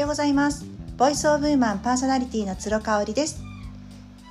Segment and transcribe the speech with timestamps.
[0.00, 0.64] ようございます。
[0.96, 3.42] ボイスオブウーマンパーソナリティの鶴香織です。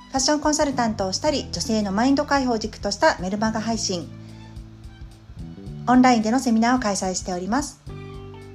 [0.08, 4.08] ファッションコンサルタントをしたり女性のマインド解放軸としたメルマガ配信。
[5.88, 7.80] オンラインでのセミナーを開催しております。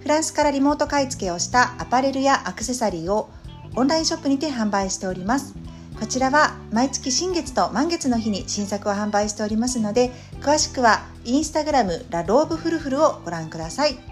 [0.01, 3.29] フランスからリモート買い付けをしたアパレルやアクセサリーを
[3.75, 5.53] オンラインショップにて販売しております。
[5.99, 14.10] こちらは毎月新月と満月の日に新作を販売しておりますので詳しくはインスタグラムラローブフルフルをご覧ください。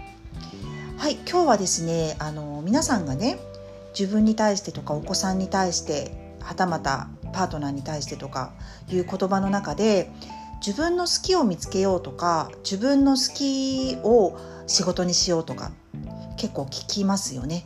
[1.00, 3.38] はい今日はですねあの皆さんがね
[3.98, 8.52] 自分に対してとかお子さんに対してはたまたパートナーに対してとか
[8.90, 10.10] いう言葉の中で
[10.64, 15.72] 自分の好きを見つけようとか自分の好きを仕事にしようとか
[16.36, 17.64] 結構聞きますよね。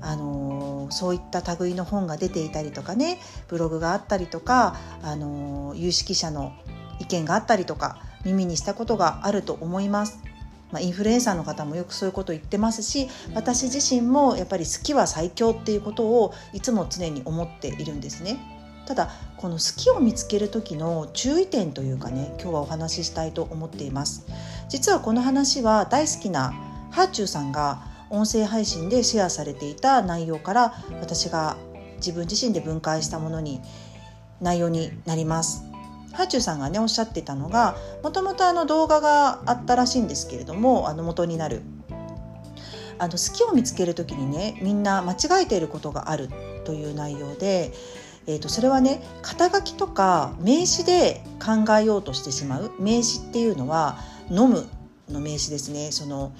[0.00, 6.52] あのそういった類の本が出ていたりとかねブログがあったりとか、あの有識者の
[6.98, 10.31] 意見があったりとか耳にしたことがあると思います。
[10.72, 18.38] まあ、インフルエンサーの方もよくそういうことを言ってますし私自身もやっぱり好きは最強っていうことをいつも常に思っているんですね。
[18.86, 24.26] ただこの好きを見つける時の注意点というかね今日はお話ししたいと思っています。
[24.68, 26.52] 実はこの話は大好きな
[26.90, 31.56] ハーチューさんが音声配信でシェアされていた内容から私が
[31.96, 33.60] 自分自身で分解したものに
[34.40, 35.71] 内容になります
[36.12, 41.62] ハーチューさんがねおっしゃってたのがもともと動画があったらしいんですけれどもあの元になる。
[42.98, 46.28] あの好きを見つける時にねみんな間違えていることがある
[46.64, 47.72] という内容で、
[48.28, 52.70] えー、とそれはね肩書きとか名詞で考えようとしてしまう。
[52.78, 53.98] 名詞っていうのは
[54.30, 54.68] 飲む
[55.08, 55.90] の名詞ですね。
[55.90, 56.32] その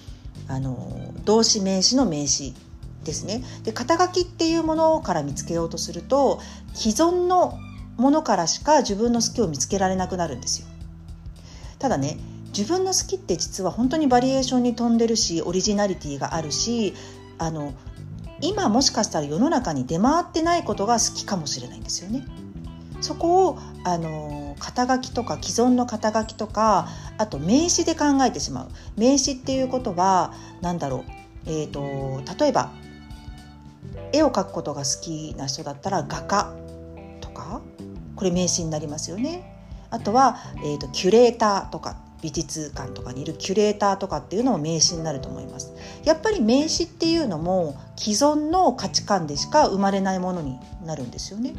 [0.47, 2.55] あの動詞名詞の名詞
[3.05, 3.43] ですね。
[3.65, 6.41] で肩書きっていうものから見つけようとすると
[6.75, 7.59] 既存の
[7.97, 10.69] ものからしか自分の好きを見つけられなくなるんですよ。
[11.79, 12.19] ただね
[12.57, 16.95] 自分の好きって実は本当にバリエーションに富んでるしオリジナリティがあるし
[17.39, 17.73] あの
[18.41, 22.25] 今もしかしたら世の中に出回ってないことが好きかもしれないんですよね。
[23.01, 26.89] そこをあの肩書きとか既存の肩書きとか
[27.19, 28.69] あと名詞で考えてしまう。
[28.97, 31.05] 名詞っていうことは何だろう、
[31.47, 32.71] えーと、例えば
[34.13, 36.62] 絵を描くことが好きな人だったら画家。
[38.23, 39.43] これ名詞になりますよね。
[39.91, 45.73] あとは、えーと、キュレーターとか美術館とかにいるキュレーターとかっていうのも名詞になると思います。
[46.05, 51.53] やっぱり名詞っていうのも既存の価値観でしか生まれないものになるんですよね。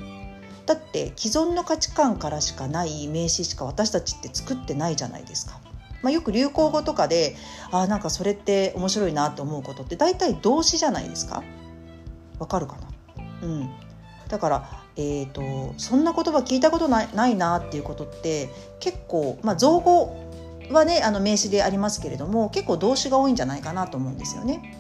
[0.65, 5.59] だって既存の価値観からしかない名詞しか私たちって作ってないじゃないですか。
[6.01, 7.35] まあ、よく流行語とかで
[7.71, 11.43] あなんかそれって面白いなと思うことって大体動詞じゃないですか
[12.39, 12.87] わかるかな？
[13.43, 13.69] うん
[14.33, 18.49] だから、えーと、そんな言葉聞いたことないないなっていうことって
[18.79, 20.17] 結構、まあ、造語
[20.71, 24.75] はねあの名詞でありますけれども結構動詞が多いんじゃないかなと思うんですよね。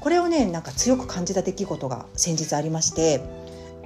[0.00, 3.20] これをねなんか強く感じた出来事が先日ありまして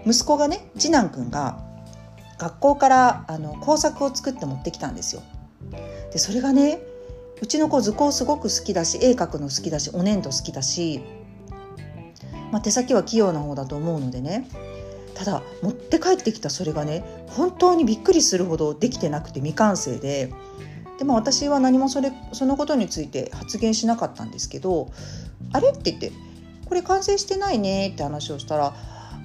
[0.06, 1.58] 息子がね次男くんが
[2.38, 5.22] 学校からあの工作を作って持ってきたんですよ。
[6.12, 6.78] でそれがね
[7.42, 11.02] うちの子図工すごく好きだし絵描くの好きだしお粘土好きだし、
[12.52, 14.48] まあ、手先は器用な方だと思うのでね
[15.16, 20.30] ただ持って帰ってきたそれがね本当にびっくりするほどできてなくて未完成で
[20.98, 24.90] でも私は何もそれそのことについて発言しなかったんですけど
[25.52, 26.12] 「あれ?」って言って
[26.68, 28.74] 「これ完成してないね」って話をしたら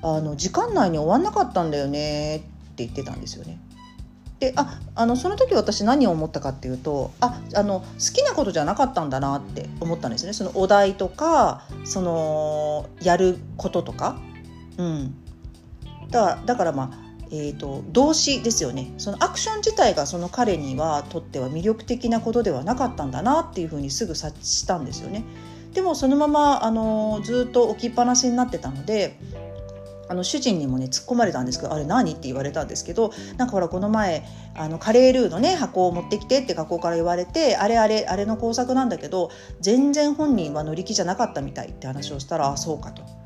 [0.01, 2.47] あの時間内に終わんなかったんだよねって
[2.77, 3.59] 言ってたんですよね。
[4.39, 14.19] でああのその時私何を思ったかっていうとああの好きなことじゃなかったんだなって思ったんですねそのお題とかそのやることとか。
[14.77, 15.13] うん、
[16.11, 25.23] だだからまあえーと、動詞ですよねそのアクション自体がその彼にはとっては魅力的なことではなかったんだなっていうふうにすぐ察したんですよね。
[25.73, 29.17] でもそのままあのずっと置きっぱなしになってたので
[30.09, 34.25] あの主人にもね突っ込まれたんですけど「あれ何?」って言われたんですけどなんかほらこの前
[34.57, 39.31] あのカレールーのね箱を持ってきてって学校から言われてあれあれあれの工作なんだけど
[39.61, 43.20] 全然本人は乗り気じゃなかったみたいって話をしたら「あそうか」と。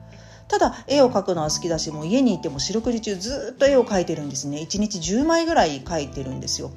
[0.48, 4.60] ただ絵を描くのは好きだしもう家にいても四六時中ずっと絵を描いてるんですね。
[4.60, 6.72] 1日10枚ぐらい描いてるんですよ。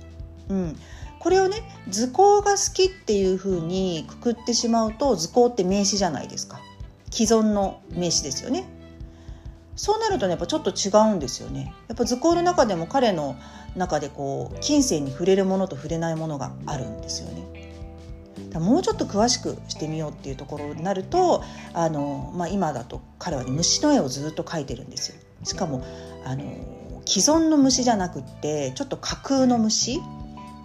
[0.49, 0.77] うん、
[1.19, 6.61] これをね図工が好きっていう風にくくってしまうと図工って名詞じゃないですか。
[7.11, 8.65] 既存の名詞ですよね。
[9.77, 11.75] そうなるとねやっぱちょっと違うんですよね。
[11.89, 13.37] やっぱ図工の中でも彼の
[13.77, 17.68] 中でこう金銭に触れるものと触れないものがあるんですよね。
[18.55, 21.43] もうちょっと詳しくしてみようっていうところになると
[21.75, 25.17] あの、まあ、今だと彼は、ね、虫の絵をずっと描いてるんですよ。
[25.45, 25.85] しかも
[26.25, 26.43] あの
[27.07, 30.01] 既存の虫じゃなくってちょっと架空の虫、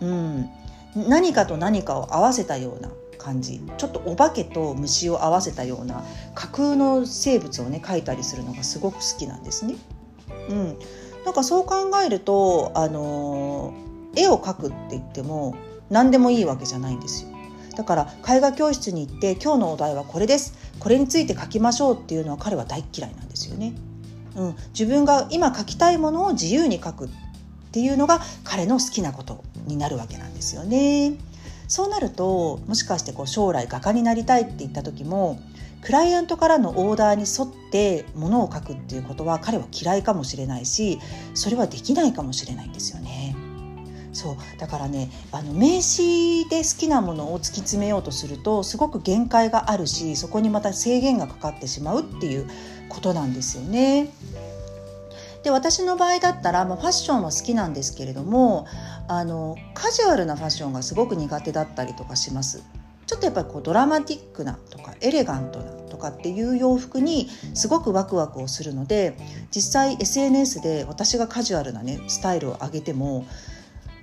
[0.01, 0.49] うん、
[0.95, 3.61] 何かと何かを合わせたような感じ。
[3.77, 6.03] ちょっとお化けと虫を合わせたような
[6.35, 9.75] 架空の生物をね描いたりするのがすごく好きなんですね。
[10.49, 10.77] うん、
[11.25, 13.73] なんかそう考えると、あの、
[14.15, 15.55] 絵を描くって言っても
[15.89, 17.32] 何でもいいわけじゃないんですよ。
[17.75, 23.73] だから絵画教室に行って今日のお題はこれですこれについて書きましょうっていうのは彼は大嫌いなんですよね。
[24.35, 27.09] うん、自分が今書きたいものを自由に書くっ
[27.71, 31.13] ていうのが彼の好きなことになるわけなんですよね。
[31.67, 35.39] そうなるともしかしてこう将来画家になりたいって言った時も
[35.81, 40.99] クライアントからのオーダーに沿ってものを書くっていうことは彼は嫌いかもしれないし
[41.33, 43.35] それはできないかもしれないんですよね。
[44.13, 52.47] そうだからねあの名刺で好きなものを突き詰めようとするとすごく限界があるしそこにまた制限がかかってしまうっていう
[52.89, 54.09] ことなんですよね。
[55.43, 58.65] で私の場合だったら、まあ、ファッションは好きなんですけれども
[59.09, 62.63] あのカジュアルなファッションがすごく苦手だったりとかします。
[63.05, 69.17] ちょっとやっぱりこうドラマティックなとかエレガントなとかっていう洋服にすごくワクワクをするので
[69.51, 73.25] 実際 SNS で私がカジュアルなねスタイルを上げても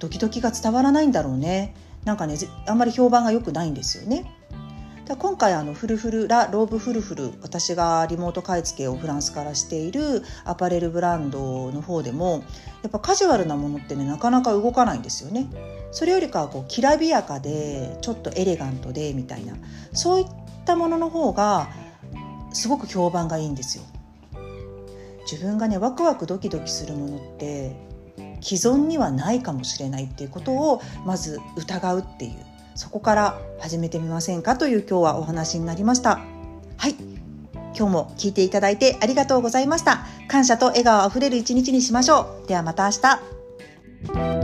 [0.00, 1.74] ドキドキが伝わらないんだろうね
[2.04, 2.36] なんかね
[2.66, 4.36] あんまり評判が良くないんですよね。
[5.18, 12.44] 今回あのフルフルラ・ローブフルフル私がリモート買い付けをフランスからしているアパレルブランドの方でも
[12.82, 15.48] やっぱカジュアルなものってねなかなか動かないんですよね。
[15.90, 19.56] それよりかはこうきらびやかでちょっとエレガントでみたいな
[19.92, 20.26] そういっ
[20.64, 21.68] たものの方が
[22.52, 23.84] すごく評判がいいんですよ。
[25.30, 27.89] 自分がねワクワクドキドキするものって
[28.40, 32.32] 既存にはないかもしれないっていうことをまず疑うっていう。
[32.74, 36.20] そこから始めてみませんかという今日はお話になりました。
[36.76, 36.94] はい。
[37.76, 40.06] 今日も聞いていただいてありがとうございました。
[40.28, 42.48] 感謝と笑顔あふれる一日にしましょう。
[42.48, 42.92] ではまた明
[44.34, 44.39] 日。